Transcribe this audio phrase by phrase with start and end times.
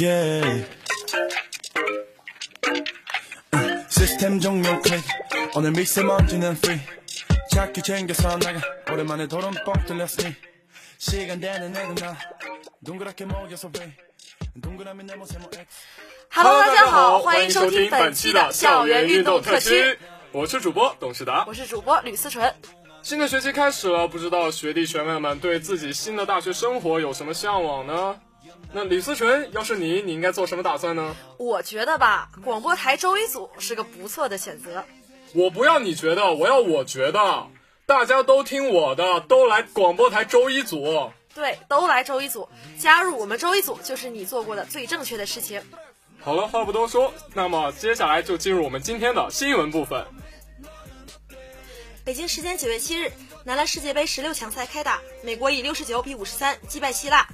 [0.00, 0.32] Hello，
[16.32, 19.98] 大家好，欢迎收听本期的校园运动特区。
[20.32, 22.54] 我是主播董事达，我是主播吕思纯。
[23.02, 28.18] 新的学期开始了，不知道学弟学妹们对自己新的大学生活有什么向往呢？
[28.72, 31.16] 那李思纯，要是你，你应该做什么打算呢？
[31.38, 34.84] 我觉得吧，广播台周一组是个不错的选择。
[35.34, 37.48] 我不要你觉得，我要我觉得，
[37.86, 41.10] 大家都听我的，都来广播台周一组。
[41.34, 45.62] 对，都来周一组，加入我们周一组就是你做过的最正确的事情。
[46.20, 50.04] 好了，话不多说，那么接下来就进入我们今天的新闻部分。
[52.04, 53.12] 北京时间九月七日，
[53.44, 57.26] 男篮世界杯十六强赛开打，美国以六十九比五十三击败希腊。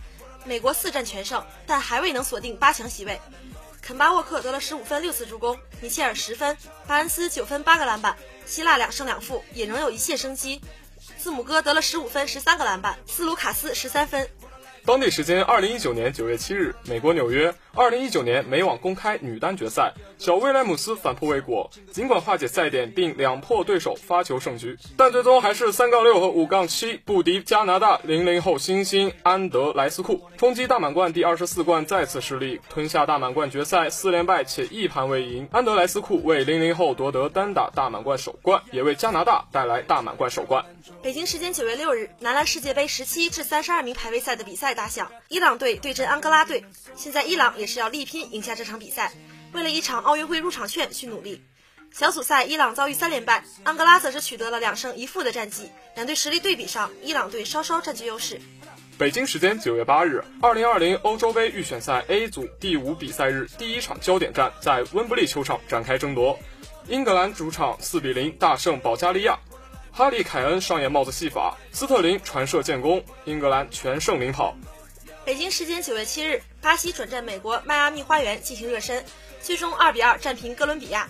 [0.47, 3.21] 美国四战全胜，但还未能锁定八强席位。
[3.83, 8.17] 肯巴沃克得了十五分六次助攻，米切尔十分，巴恩斯九分八个篮板。
[8.47, 10.61] 希腊两胜两负，也仍有一线生机。
[11.19, 14.29] 字母哥得了十五分十三个篮板，斯卢卡斯十三分。
[14.85, 17.55] 当地时间二零一九年九月七日，美国纽约。
[17.77, 21.71] 二零一九年美网公开女单决赛，小威廉姆斯反扑未果。
[21.93, 35.47] 尽管化解赛点并两破对手发球胜局，但最终还是三杠六和五杠七不敌加拿大零零后新星安德莱斯库，冲击大满贯第二十四冠再次失利，吞下大满贯决赛四连败且一盘未赢。
[35.53, 40.65] 安德莱斯库为零零后夺得单打大满贯首冠，也为加拿大带来大满贯首冠。
[41.03, 46.65] 北京时间九月六日，男篮世界杯十七至三十二名排位赛的比赛打响，伊朗队对阵安哥拉队。
[46.95, 47.66] 现在伊朗也。
[47.67, 49.13] 是要力拼赢下这场比赛，
[49.53, 51.43] 为了一场奥运会入场券去努力。
[51.93, 55.71] 小组赛，伊朗遭遇三连败，安哥拉则是取得了两胜一负的战绩。
[55.95, 58.41] 两队实力对比上，伊朗队稍稍占据优势。
[58.99, 66.39] 北京时间九月八日，二零二零欧洲杯预选赛 A 组第五比赛日第一场焦点战在温布利球场展开争夺。
[66.89, 69.39] 英格兰主场四比零大胜保加利亚，
[69.93, 74.57] 哈利凯恩上演帽子戏法，斯特林传射建功，英格兰全胜领跑。
[75.27, 79.05] 北京时间九月七日，巴西转战美国迈阿密花园进行热身，
[79.43, 81.09] 最终二比二战平哥伦比亚。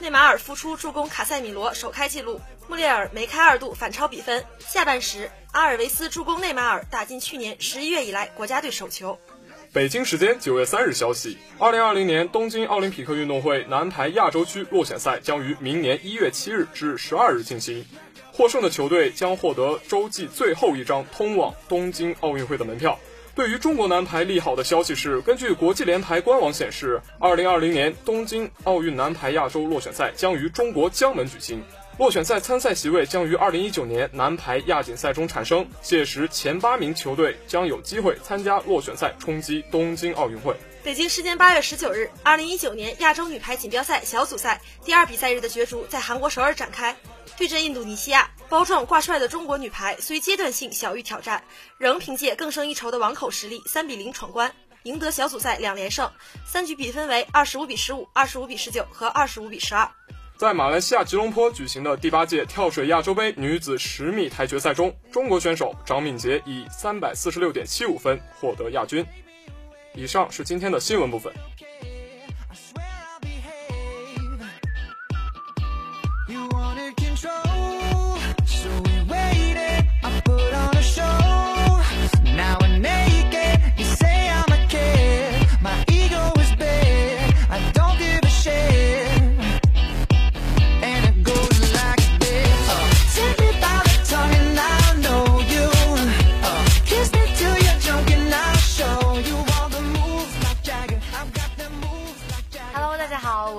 [0.00, 4.42] 内马尔复出助攻卡塞米罗首开纪录，穆列尔梅开二度反超比分。
[4.58, 9.18] 下半时，阿尔维斯助攻内马尔打进去年十一月以来国家队首球。
[9.70, 17.84] 北京时间九月三日消息，二零二零年东京奥林匹克运动会男排亚洲区落选赛将于明年一月七日至十二日进行，
[18.32, 22.98] 获胜的球队将获得洲际最后一张通往东京奥运会的门票。
[23.38, 31.62] 对于中国男排利好的消息是，根据国际联排官网显示，二零二零年东京奥运男排亚洲落选赛将于中国江门举行，
[32.00, 40.56] 落选赛参赛席位将于二零一九年男排亚锦赛中产生，届时前八名球队将有机会参加落选赛，冲击东京奥运会。
[40.84, 46.96] 北京时间八月十九日，二零一九年亚洲女排锦标赛小组赛第二比赛日的角逐在韩国首尔展开。
[47.36, 51.42] 对阵印度尼西亚，包壮挂帅的中国女排虽阶段性小遇挑战，
[51.78, 54.54] 仍凭借更胜一筹的网口实力，三比零闯关，
[54.84, 56.10] 赢得小组赛两连胜。
[56.46, 59.88] 三局比分为二十五比十五、二十五比十九和二十五比十二。
[60.36, 69.04] 在马来西亚吉隆坡举行的第八届跳水亚洲杯女子十米台决赛中，中国选手张敏杰以三百四十六点七五分获得亚军。
[69.98, 71.32] 以上是今天的新闻部分。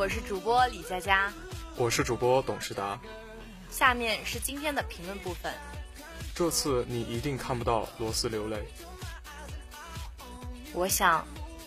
[0.10, 1.32] 是主播李佳佳，
[1.78, 3.00] 我是主播董事达。
[3.70, 5.54] 下面是今天的评论部分。
[6.34, 8.68] 这次你一定看不到罗斯流泪。
[10.74, 11.24] 我想，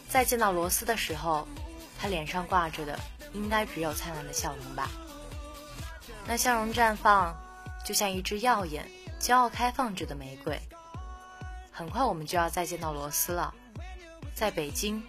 [0.09, 1.47] 在见到罗斯的时候，
[2.00, 2.99] 他脸上挂着的
[3.33, 4.91] 应该只有灿烂的笑容吧。
[6.27, 7.33] 那笑容绽放，
[7.87, 8.91] 就像一支耀眼、
[9.21, 10.61] 骄傲开放着的玫瑰。
[11.71, 13.55] 很快我们就要再见到罗斯了，
[14.35, 15.00] 在北京，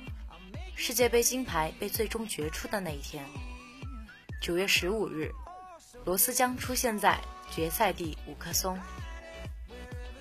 [0.75, 3.25] 世界杯金牌被最终决出的那一天，
[4.41, 5.31] 九月十五日，
[6.03, 8.77] 罗斯将出现在决赛地五棵松。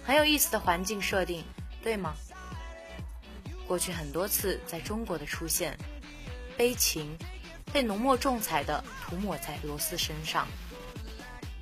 [0.04, 1.42] 很有意思的环境设定，
[1.82, 2.14] 对吗？
[3.66, 5.76] 过去很多次在中国的出现，
[6.56, 7.16] 悲情
[7.72, 10.46] 被浓墨重彩的涂抹在罗斯身上。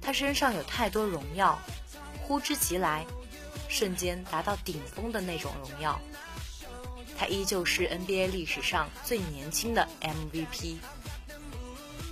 [0.02, 1.58] 他身上有太多荣耀，
[2.22, 3.06] 呼之即来，
[3.68, 5.98] 瞬间达到顶峰的那种荣耀。
[7.20, 10.78] 他依旧是 NBA 历史上最年轻的 MVP，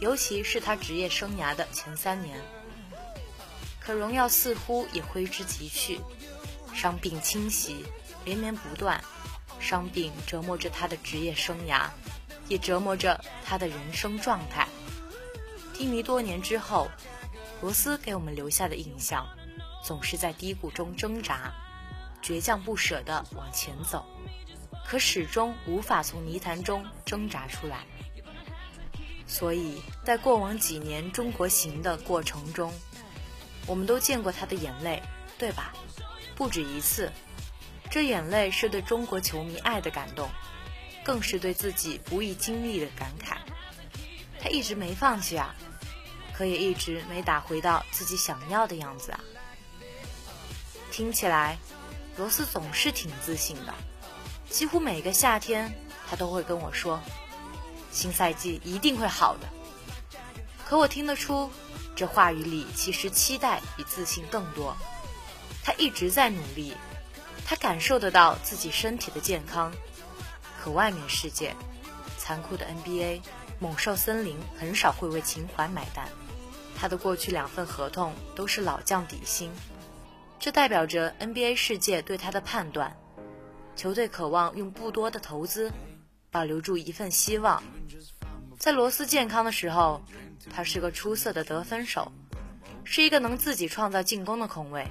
[0.01, 2.39] 尤其是他职业生涯的前三年。
[3.81, 5.99] 可荣耀似乎也挥之即去，
[6.75, 7.87] 伤病侵袭，
[8.27, 9.03] 连绵不断。
[9.59, 11.89] 伤病折磨着他的职业生涯，
[12.47, 14.69] 也折磨着他的人生状态。
[15.73, 16.87] 低迷多年之后，
[17.63, 19.27] 罗斯给我们留下的印象，
[19.83, 21.51] 总是在低谷中挣扎，
[22.23, 24.05] 倔强不舍地往前走，
[24.89, 27.85] 可始终无法从泥潭中挣扎出来。
[29.27, 32.73] 所以在过往几年中国行的过程中，
[33.67, 35.03] 我们都见过他的眼泪，
[35.37, 35.75] 对吧？
[36.35, 37.13] 不止一次。
[37.91, 40.31] 这眼泪是对中国球迷爱的感动，
[41.05, 43.37] 更是对自己不易经历的感慨。
[44.41, 45.55] 他一直没放弃啊，
[46.33, 49.21] 可也一直没打回到自己想要的样子啊。
[50.91, 51.59] 听起来，
[52.17, 53.75] 罗斯总是挺自信的，
[54.51, 55.73] 几乎每个夏天
[56.09, 57.01] 他都会跟我说
[57.93, 59.47] ：“新赛季一定会好的。”
[60.67, 61.51] 可我听得出，
[61.97, 64.77] 这话语里其实期待比自信更多。
[65.63, 66.75] 他一直在努力。
[67.47, 69.73] 他感受得到自己身体的健康，
[70.61, 71.57] 可外面世界，
[72.19, 73.23] 残酷的 NBA，
[73.59, 76.07] 猛兽森林很少会为情怀买单。
[76.77, 79.51] 他的过去两份合同都是老将底薪，
[80.39, 82.95] 这代表着 NBA 世界对他的判断。
[83.79, 85.73] 球队渴望用不多的投资，
[86.33, 87.63] 保留住一份希望。
[88.59, 90.03] 在罗斯健康的时候，
[90.53, 92.11] 他是个出色的得分手，
[92.83, 94.85] 是一个能自己创造进攻的控卫。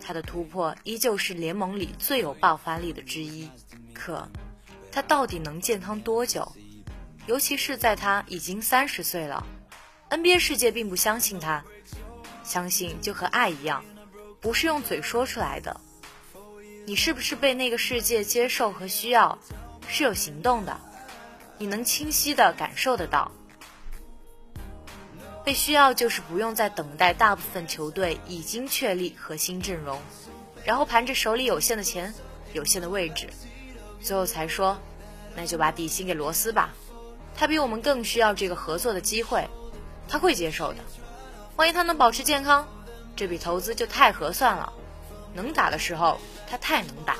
[0.00, 3.50] 他的突破依旧是联盟里最有爆发力的之一，
[3.92, 4.28] 可
[4.92, 6.52] 他到底能健康多久？
[7.26, 9.44] 尤其是在他已经三十岁了
[10.10, 11.64] ，NBA 世界并不相信他。
[12.44, 13.84] 相信就和爱一样，
[14.40, 15.80] 不是用嘴说出来的。
[16.84, 19.38] 你是不是被那个世界接受和需要？
[19.88, 20.80] 是有行动的，
[21.58, 23.30] 你能清晰的感受得到。
[25.44, 30.00] 被需要就是不用再等待，大部分球队已经确立核心阵容，
[30.64, 32.14] 然后盘着手里有限的钱、
[32.52, 33.28] 有限的位置，
[34.00, 34.78] 最后才说，
[35.34, 36.70] 那就把底薪给罗斯吧，
[37.36, 39.48] 他比我们更需要这个合作的机会，
[40.08, 40.78] 他会接受的。
[41.56, 42.66] 万一他能保持健康，
[43.14, 44.72] 这笔投资就太合算了。
[45.34, 46.20] 能打的时候，
[46.52, 47.16] 他太能打。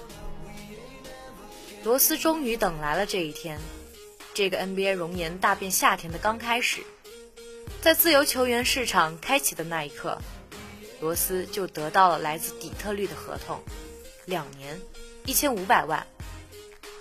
[1.82, 3.58] 罗斯终于等来了这一天，
[4.34, 6.82] 这个 NBA 容颜大变夏天的刚开始。
[7.80, 10.20] 在自由球员市场开启的那一刻，
[11.00, 13.58] 罗斯就得到了来自底特律的合同，
[14.26, 14.78] 两年，
[15.24, 16.06] 一千五百万。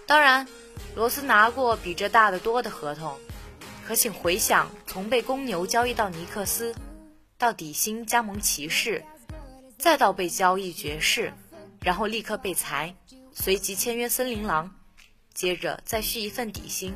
[0.07, 0.47] 当然，
[0.95, 3.19] 罗斯拿过比这大得多的合同。
[3.85, 6.73] 可请回想，从被公牛交易到尼克斯，
[7.38, 9.03] 到底薪加盟骑士，
[9.77, 11.33] 再到被交易爵士，
[11.83, 12.95] 然后立刻被裁，
[13.33, 14.75] 随即签约森林狼，
[15.33, 16.95] 接着再续一份底薪，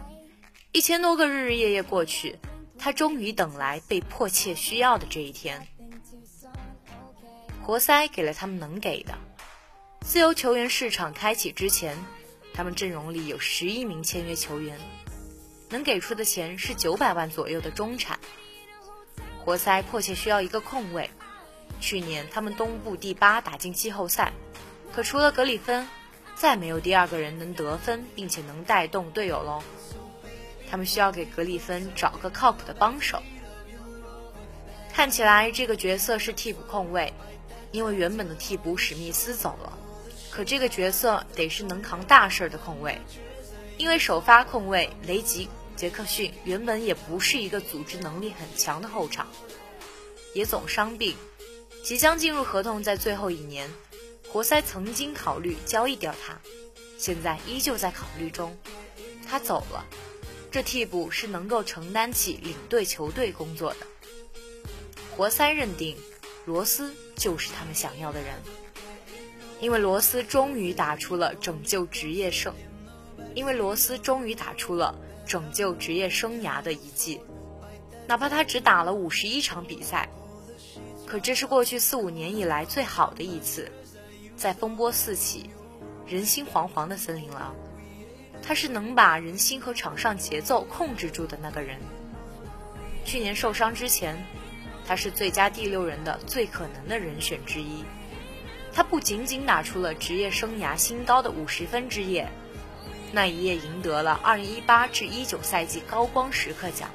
[0.72, 2.38] 一千多个日日夜夜过去。
[2.78, 5.66] 他终于等来被迫切需要的这一天。
[7.64, 9.18] 活塞给了他们能给的。
[10.02, 11.98] 自由球员市场开启之前，
[12.54, 14.78] 他们阵容里有十一名签约球员，
[15.70, 18.20] 能给出的钱是九百万左右的中产。
[19.40, 21.10] 活塞迫切需要一个控卫。
[21.80, 24.34] 去年他们东部第八打进季后赛，
[24.96, 25.86] 可除了格里芬，
[26.36, 29.62] 再没有第二个人能得分并且能带动队友喽。
[30.72, 33.22] 他们需要给格里芬找个靠谱的帮手。
[34.94, 37.14] 看起来这个角色是替补控卫，
[37.74, 39.78] 因为原本的替补史密斯走了。
[40.32, 42.98] 可这个角色得是能扛大事儿的控卫，
[43.78, 49.28] 因为首发控卫雷吉·杰克逊原本也不是一个组织能力很强的后场，
[50.34, 51.14] 也总伤病，
[51.84, 53.70] 即将进入合同在最后一年。
[54.36, 56.38] 活塞曾经考虑交易掉他，
[56.98, 58.54] 现在依旧在考虑中。
[59.26, 59.86] 他走了。
[60.52, 63.88] 这替补是能够承担起领队球队工作的。
[65.16, 65.96] 活塞认定，
[66.44, 68.36] 罗斯就是他们想要的人，
[69.62, 72.54] 因为罗斯终于打出了拯救职业生，
[73.36, 77.22] 因为罗斯终于打出了拯救职业生涯的一季，
[78.06, 80.10] 哪怕他只打了五十一场比赛，
[81.08, 83.72] 可这是过去四五年以来最好的一次，
[84.36, 85.50] 在风波四起。
[86.08, 87.56] 人心惶惶的森林狼，
[88.44, 91.80] 他是能把人心和场上节奏控制住的那个人。
[93.04, 94.24] 去年受伤之前，
[94.86, 97.84] 他是最佳第六人的最可能的人选之一。
[98.72, 102.30] 他不仅仅打出了职业生涯新高的五十分之夜，
[103.12, 106.92] 那一夜赢得了二零一八至一九赛季高光时刻奖。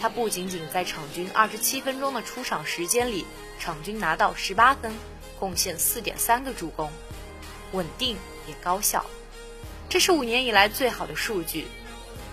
[0.00, 3.24] 他不仅仅在场均二十七分钟的出场时间里，
[3.58, 4.92] 场均拿到十八分，
[5.38, 6.90] 贡献四点三个助攻。
[7.72, 8.16] 稳定
[8.46, 9.04] 也高效，
[9.88, 11.66] 这是五年以来最好的数据。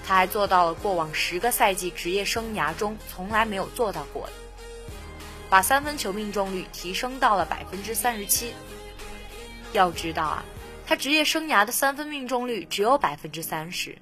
[0.07, 4.33] 他还做到了过往十个赛季职业生涯中从来没有做到过的，
[5.49, 8.53] 把三分球命中率提升到了百分之三十七。
[9.73, 10.45] 要知道啊，
[10.85, 13.97] 他职业生涯的三分命中率只有百分之三十。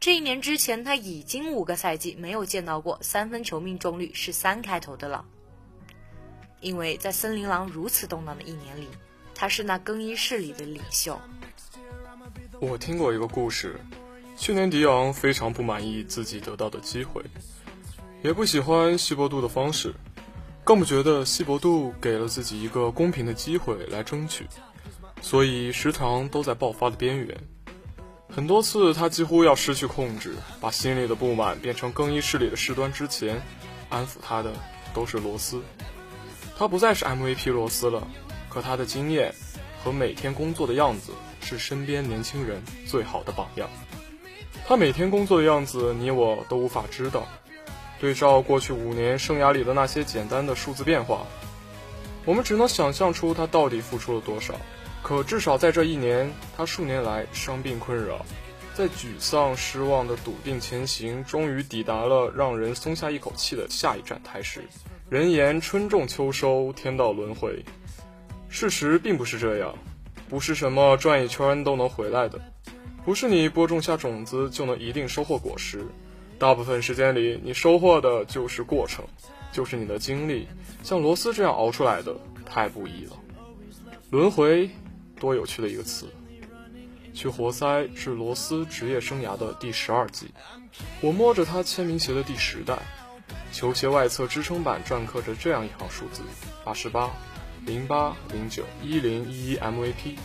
[0.00, 5.24] 这一年之前，他已经五个赛季没有见到过三分球命中率是三开头的了。
[6.64, 8.88] 因为在森林狼如此动荡的一年里。
[9.36, 11.20] 他是那更衣室里的领袖。
[12.60, 13.80] 我听过一个故事，
[14.36, 17.20] 去年迪昂非常不满意自己得到的机会，
[18.22, 19.92] 也不喜欢希伯杜的方式，
[20.62, 24.46] 更不觉得希伯杜给了自己一个公平的机会来争取，
[25.20, 27.36] 所以时常都在爆发的边缘。
[28.30, 33.42] 很多次他几乎要失去控制，把心里的不满变成更衣室里的事端之前，
[33.90, 34.52] 安抚他的
[34.94, 35.60] 都是罗斯，
[36.56, 38.06] 他不再是 MVP 罗斯了。
[38.48, 39.34] 可他的经验
[39.82, 43.68] 和每天工作的样子是身边年轻人最好的榜样。
[44.66, 47.26] 他每天工作的样子，你我都无法知道。
[48.00, 51.26] 对照过去五年生涯里的那些简单的数字变化，
[52.24, 54.54] 我们只能想象出他到底付出了多少。
[55.02, 58.24] 可至少在这一年，他数年来伤病困扰，
[58.72, 64.62] 在沮丧失望的笃定前行，终于抵达了让人松下一口气的下一站台时。
[65.14, 67.64] 人言春种秋收，天道轮回。
[68.48, 69.72] 事实并不是这样，
[70.28, 72.40] 不是什么转一圈都能回来的，
[73.04, 75.86] 不是你播种下种子就能一定收获果实。
[76.36, 79.04] 大部分时间里，你收获的就是过程，
[79.52, 80.48] 就是你的经历。
[80.82, 82.12] 像罗斯这样熬出来的，
[82.44, 83.12] 太不易了。
[84.10, 84.68] 轮回，
[85.20, 86.08] 多有趣的一个词。
[87.12, 90.26] 去活塞是罗斯职业生涯的第十二季，
[91.00, 92.76] 我摸着他签名鞋的第十代，
[93.52, 96.22] 球鞋外侧支撑板篆刻着这样一行数字：
[96.64, 97.10] 八十八。
[97.66, 100.18] 零八零九一零一一 MVP，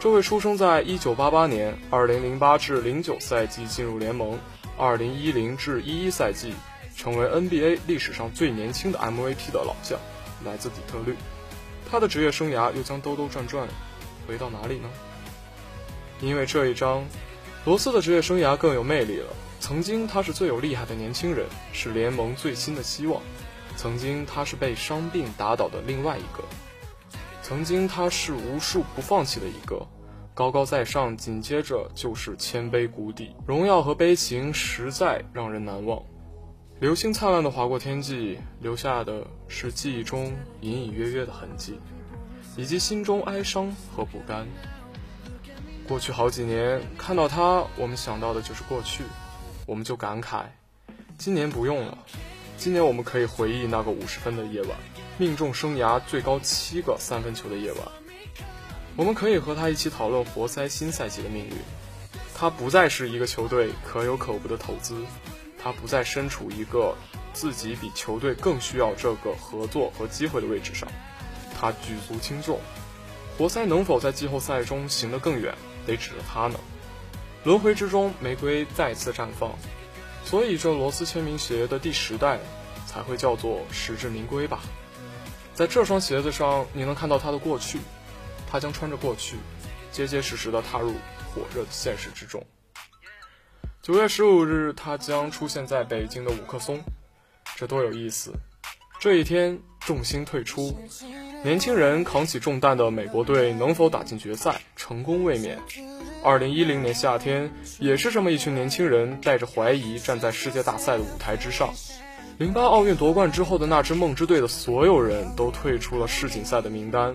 [0.00, 4.38] 这位出生在一九八八年二零零八至零九赛季进入联盟，
[4.78, 6.54] 二零一零至一一赛季
[6.96, 9.98] 成为 NBA 历史上最年轻的 MVP 的老将，
[10.42, 11.14] 来自底特律。
[11.90, 13.68] 他的职业生涯又将兜兜转转
[14.26, 14.88] 回到哪里呢？
[16.22, 17.04] 因为这一章，
[17.66, 19.26] 罗斯的职业生涯更有魅力了。
[19.68, 21.44] 曾经他是最有厉害的年轻人，
[21.74, 23.20] 是联盟最新的希望。
[23.76, 26.42] 曾经他是被伤病打倒的另外一个，
[27.42, 29.86] 曾经他是无数不放弃的一个，
[30.32, 36.02] 高高在上，紧接着就是谦卑谷底，荣耀和悲情实在让人难忘。
[36.80, 40.32] 流星灿烂的划过天际，留下的是记忆中
[40.62, 41.78] 隐隐约约的痕迹，
[42.56, 44.46] 以及心中哀伤和不甘。
[45.86, 49.04] 过去好几年，看到他，我们想到的就是过去，
[49.68, 50.44] 我们就感慨，
[51.18, 51.98] 今年不用了。
[52.56, 54.70] 今年我们可以回忆那个五十分的夜晚，
[55.18, 57.82] 命中生涯最高七个三分球的夜晚。
[58.96, 61.52] 我们可以和他一起讨论活塞新赛季的命运。
[62.34, 65.04] 他不再是一个球队可有可无的投资，
[65.62, 66.96] 他不再身处一个
[67.34, 70.88] 自己比球队更需要这个合作和机会的位置上。
[71.60, 72.58] 他举足轻重，
[73.36, 75.54] 活塞能否在季后赛中行得更远，
[75.86, 76.58] 得指着他呢。
[77.48, 79.50] 轮回之中，玫瑰再次绽放。
[80.22, 82.38] 所以，这罗斯签名鞋的第十代
[82.86, 84.60] 才会叫做实至名归吧。
[85.54, 87.78] 在这双鞋子上，你能看到他的过去，
[88.46, 89.36] 他将穿着过去，
[89.90, 90.92] 结结实实的踏入
[91.32, 92.44] 火热的现实之中。
[93.80, 96.78] 九月十五日，他将出现在北京的五棵松，
[97.56, 98.30] 这多有意思！
[99.00, 100.78] 这一天，众星退出，
[101.44, 105.58] 年轻人扛起重担的美国队能否打进决赛，成功卫冕。
[106.22, 111.70] 二零一零年夏天，也是这么一群年轻人带着怀疑站在世界大赛的舞台之上。
[112.38, 117.14] 零八奥运夺冠之后的那支梦之队的所有人都退出了世锦赛的名单，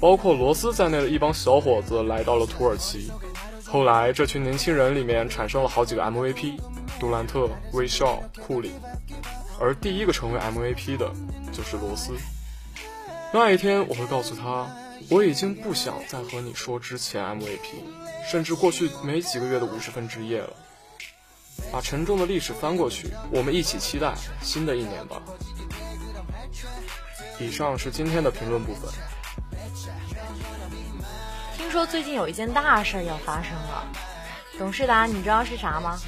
[0.00, 3.10] 包括罗斯在内的一帮小伙子来到了土耳其。
[3.64, 6.58] 后来这群年轻人里面产生了好几个 MVP，
[7.00, 8.70] 杜兰特、威少、库里，
[9.60, 11.12] 而第一个成为 MVP 的
[11.52, 12.12] 就是罗斯。
[13.34, 14.70] 那一天我会告诉他，
[15.10, 17.58] 我已经不想再和你说之前 MVP，
[18.30, 20.52] 甚至过去没几个月的五十分之夜了。
[21.72, 25.20] 把沉重的历史翻过去，我们一起期待新的一年吧。
[27.40, 28.88] 以上是今天的评论部分。
[31.56, 33.84] 听说最近有一件大事要发生了，
[34.56, 35.98] 董事达，你知道是啥吗？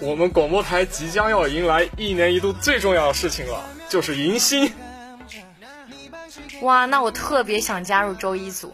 [0.00, 4.72] 我们广播台即将要迎来一年一度最重要的事情了，就是迎新。
[6.62, 8.72] 哇，那我特别想加入周一组，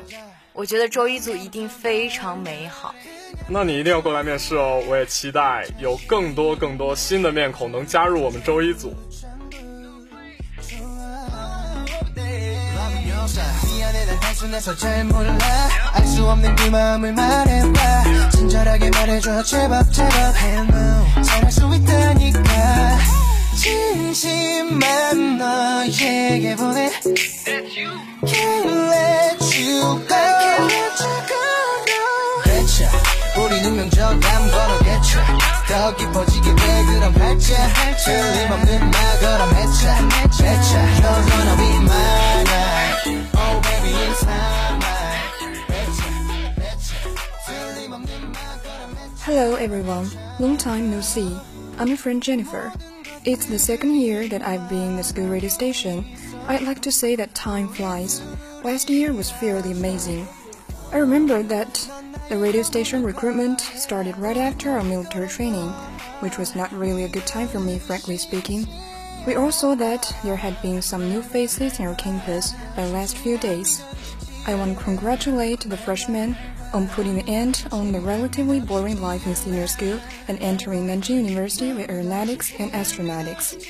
[0.53, 2.95] 我觉得周一组一定非常美好。
[3.49, 4.83] 那你一定要过来面试哦！
[4.89, 8.95] 我也期待有更多更多新的面孔能加入我们周一组。
[35.84, 37.56] 더 깊어지게 돼 그런 발자
[38.06, 42.50] 틀림없는 말 그럼 해차 배차 You're gonna be mine
[43.36, 44.80] Oh baby it's time
[45.68, 46.02] 배차
[46.56, 46.90] 배차
[47.46, 51.38] 틀림없는 말 그럼 해차 Hello everyone, long time no see.
[51.78, 52.72] I'm your friend Jennifer.
[53.26, 56.06] It's the second year that I've been in the school radio station.
[56.48, 58.22] I'd like to say that time flies.
[58.64, 60.28] Last year was fairly amazing.
[60.95, 61.91] I remember that
[62.29, 65.71] the radio station recruitment started right after our military training,
[66.21, 68.69] which was not really a good time for me, frankly speaking.
[69.27, 73.19] We all saw that there had been some new faces in our campus the last
[73.19, 73.83] few days.
[74.47, 76.37] I want to congratulate the freshmen
[76.73, 81.25] on putting an end on the relatively boring life in senior school and entering Nanjing
[81.25, 83.67] University with aeronautics and astronautics,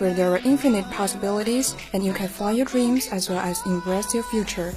[0.00, 4.12] where there are infinite possibilities and you can fly your dreams as well as embrace
[4.12, 4.74] your future.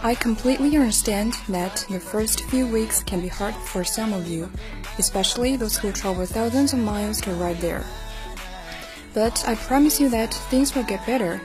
[0.00, 4.48] I completely understand that the first few weeks can be hard for some of you,
[4.96, 7.84] especially those who travel thousands of miles to arrive there.
[9.12, 11.40] But I promise you that things will get better.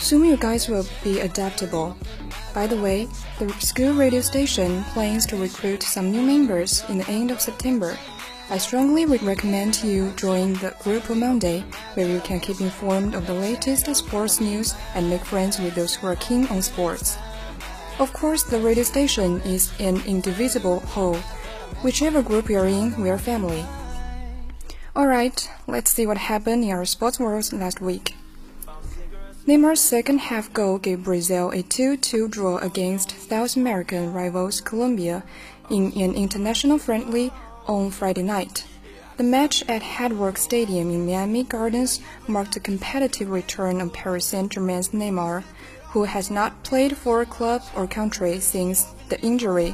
[0.00, 1.96] Soon you guys will be adaptable.
[2.52, 7.08] By the way, the school radio station plans to recruit some new members in the
[7.08, 7.96] end of September.
[8.50, 11.64] I strongly would recommend you join the group on Monday,
[11.94, 15.94] where you can keep informed of the latest sports news and make friends with those
[15.94, 17.16] who are keen on sports.
[17.98, 21.16] Of course, the radio station is an indivisible whole.
[21.82, 23.64] Whichever group you're in, we're family.
[24.96, 28.16] Alright, let's see what happened in our sports world last week.
[29.46, 35.22] Neymar's second half goal gave Brazil a 2-2 draw against South American rivals Colombia
[35.70, 37.30] in an international friendly
[37.66, 38.64] on Friday night.
[39.16, 44.88] The match at Hardwork Stadium in Miami Gardens marked a competitive return of Paris Saint-Germain's
[44.88, 45.44] Neymar,
[45.94, 49.72] who has not played for a club or country since the injury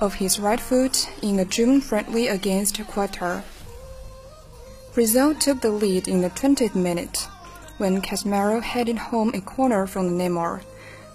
[0.00, 3.44] of his right foot in a June friendly against Qatar.
[4.92, 7.28] Brazil took the lead in the 20th minute
[7.78, 10.62] when Casemiro headed home a corner from Neymar,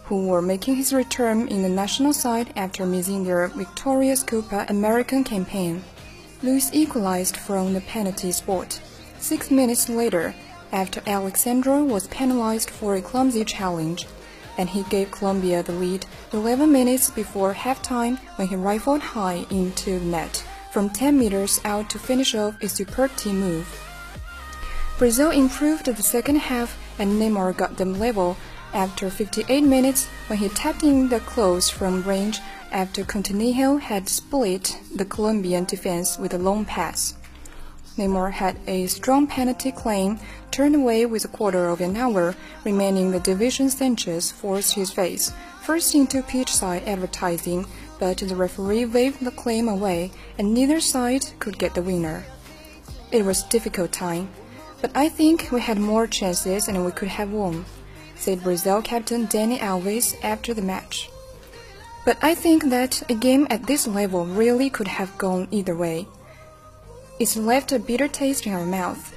[0.05, 5.25] who were making his return in the national side after missing their victorious Copa American
[5.25, 5.83] campaign.
[6.41, 8.79] Luis equalized from the penalty spot.
[9.19, 10.33] Six minutes later,
[10.75, 14.05] after Alexandro was penalized for a clumsy challenge,
[14.57, 19.99] and he gave Colombia the lead 11 minutes before halftime when he rifled high into
[19.99, 23.67] the net from 10 meters out to finish off a superb team move.
[24.97, 28.35] Brazil improved the second half and Neymar got them level
[28.73, 32.39] after 58 minutes when he tapped in the close from range
[32.73, 37.13] after Coutinho had split the Colombian defense with a long pass.
[37.97, 40.19] Neymar had a strong penalty claim
[40.51, 45.31] turned away with a quarter of an hour remaining the division Sanchez forced his face
[45.61, 47.65] first into pitch side advertising
[47.99, 52.25] but the referee waved the claim away and neither side could get the winner.
[53.11, 54.29] It was a difficult time,
[54.81, 57.65] but I think we had more chances and we could have won,
[58.15, 61.09] said Brazil captain Danny Alves after the match.
[62.05, 66.07] But I think that a game at this level really could have gone either way.
[67.17, 69.15] It's left a bitter taste in our mouth.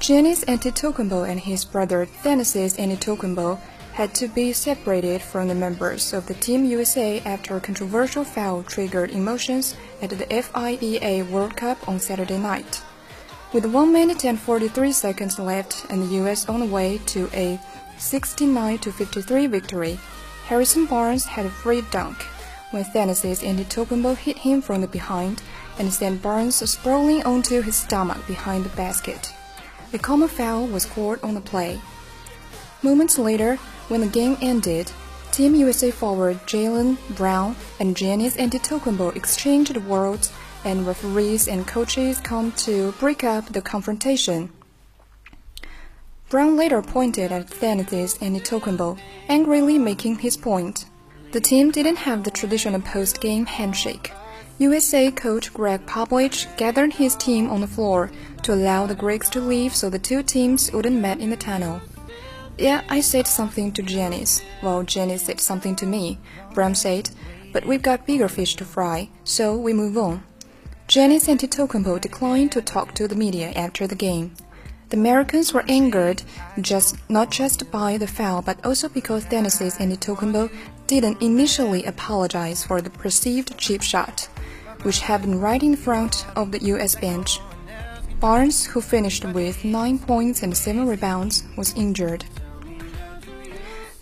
[0.00, 3.58] Giannis Antetokounmpo and his brother Thanasis Antetokounmpo
[3.94, 8.62] had to be separated from the members of the Team USA after a controversial foul
[8.64, 12.82] triggered emotions at the FIBA World Cup on Saturday night.
[13.54, 17.58] With 1 minute and 43 seconds left and the US on the way to a
[17.96, 19.98] 69 53 victory,
[20.44, 22.18] Harrison Barnes had a free dunk,
[22.72, 25.42] when Thanasis Antetokounmpo hit him from the behind
[25.78, 29.32] and sent Barnes sprawling onto his stomach behind the basket.
[29.92, 31.80] A common foul was called on the play.
[32.82, 33.56] Moments later,
[33.88, 34.90] when the game ended,
[35.32, 40.30] Team USA forward Jalen Brown and Giannis Antetokounmpo exchanged words,
[40.64, 44.50] and referees and coaches come to break up the confrontation.
[46.28, 50.86] Brown later pointed at Thanasis Antetokounmpo, angrily making his point.
[51.32, 54.12] The team didn't have the traditional post-game handshake.
[54.62, 59.40] USA coach Greg Popovich gathered his team on the floor to allow the Greeks to
[59.40, 61.80] leave so the two teams wouldn't meet in the tunnel.
[62.58, 64.40] Yeah, I said something to Janice.
[64.62, 66.18] Well, Janice said something to me.
[66.54, 67.10] Bram said,
[67.52, 70.22] but we've got bigger fish to fry, so we move on.
[70.86, 74.32] Janice Antetokounmpo declined to talk to the media after the game.
[74.90, 76.22] The Americans were angered
[76.60, 80.52] just not just by the foul, but also because Thanasis Antetokounmpo
[80.86, 84.28] didn't initially apologize for the perceived cheap shot,
[84.82, 86.94] which happened right in front of the U.S.
[86.94, 87.38] bench.
[88.20, 92.24] Barnes, who finished with 9 points and 7 rebounds, was injured.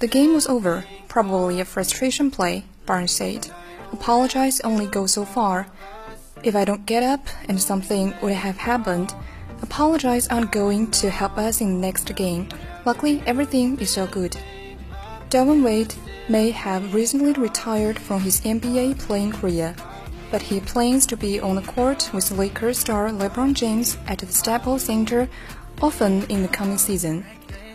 [0.00, 3.50] The game was over, probably a frustration play, Barnes said.
[3.92, 5.66] Apologize only goes so far.
[6.42, 9.14] If I don't get up and something would have happened,
[9.62, 12.48] apologize aren't going to help us in the next game.
[12.86, 14.36] Luckily, everything is so good.
[15.28, 15.94] Delvin Wade
[16.28, 19.74] may have recently retired from his NBA playing career,
[20.30, 24.26] but he plans to be on the court with Lakers star LeBron James at the
[24.26, 25.28] Staples Center
[25.82, 27.24] often in the coming season.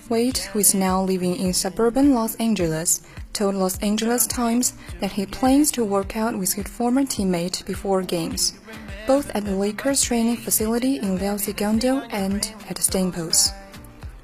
[0.07, 3.01] Wade, who is now living in suburban Los Angeles,
[3.33, 8.03] told Los Angeles Times that he plans to work out with his former teammate before
[8.03, 8.53] games,
[9.07, 13.51] both at the Lakers training facility in El Segundo and at Staples.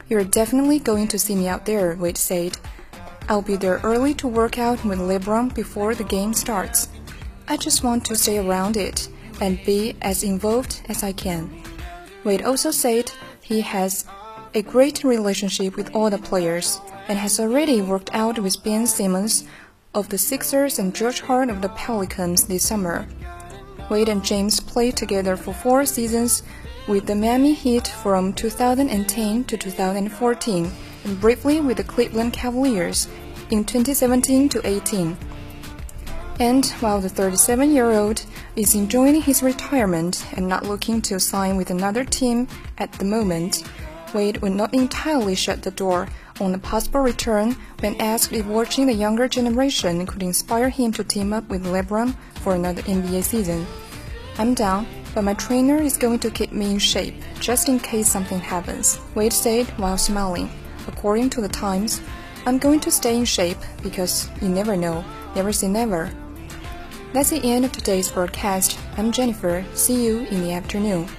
[0.08, 2.58] You're definitely going to see me out there, Wade said.
[3.28, 6.90] I'll be there early to work out with LeBron before the game starts.
[7.48, 11.50] I just want to stay around it and be as involved as I can.
[12.24, 14.06] Wade also said he has
[14.54, 19.46] a great relationship with all the players and has already worked out with Ben Simmons
[19.94, 23.08] of the Sixers and George Hart of the Pelicans this summer.
[23.90, 26.44] Wade and James played together for four seasons
[26.88, 30.72] with the Miami Heat from 2010 to 2014
[31.04, 33.08] and briefly with the Cleveland Cavaliers
[33.50, 35.18] in 2017 to 18.
[36.42, 38.26] And while the 37 year old
[38.56, 42.48] is enjoying his retirement and not looking to sign with another team
[42.80, 43.64] at the moment,
[44.12, 46.08] Wade would not entirely shut the door
[46.40, 51.04] on a possible return when asked if watching the younger generation could inspire him to
[51.04, 53.68] team up with LeBron for another NBA season.
[54.40, 58.10] I'm down, but my trainer is going to keep me in shape just in case
[58.10, 60.50] something happens, Wade said while smiling.
[60.88, 62.02] According to the Times,
[62.48, 66.12] I'm going to stay in shape because you never know, never say never.
[67.14, 68.80] That's the end of today's broadcast.
[68.98, 69.66] I'm Jennifer.
[69.74, 71.10] See you in the afternoon.